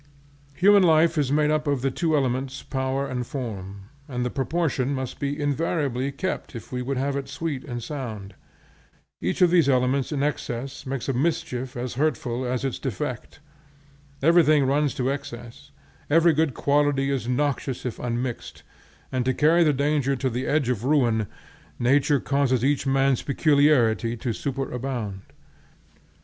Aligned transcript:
Human 0.55 0.81
life 0.81 1.15
is 1.15 1.31
made 1.31 1.51
up 1.51 1.67
of 1.67 1.83
the 1.83 1.91
two 1.91 2.17
elements, 2.17 2.63
power 2.63 3.07
and 3.07 3.23
form, 3.23 3.81
and 4.09 4.25
the 4.25 4.31
proportion 4.31 4.95
must 4.95 5.19
be 5.19 5.39
invariably 5.39 6.11
kept 6.11 6.55
if 6.55 6.71
we 6.71 6.81
would 6.81 6.97
have 6.97 7.15
it 7.15 7.29
sweet 7.29 7.63
and 7.65 7.83
sound. 7.83 8.33
Each 9.21 9.43
of 9.43 9.51
these 9.51 9.69
elements 9.69 10.11
in 10.11 10.23
excess 10.23 10.87
makes 10.87 11.07
a 11.07 11.13
mischief 11.13 11.77
as 11.77 11.93
hurtful 12.01 12.47
as 12.47 12.65
its 12.65 12.79
defect. 12.79 13.41
Everything 14.23 14.65
runs 14.65 14.95
to 14.95 15.11
excess; 15.11 15.69
every 16.09 16.33
good 16.33 16.55
quality 16.55 17.11
is 17.11 17.27
noxious 17.27 17.85
if 17.85 17.99
unmixed, 17.99 18.63
and, 19.11 19.23
to 19.23 19.35
carry 19.35 19.63
the 19.63 19.71
danger 19.71 20.15
to 20.15 20.31
the 20.31 20.47
edge 20.47 20.67
of 20.69 20.83
ruin, 20.83 21.27
nature 21.77 22.19
causes 22.19 22.65
each 22.65 22.87
man's 22.87 23.21
peculiarity 23.21 24.17
to 24.17 24.29
superabound. 24.29 25.19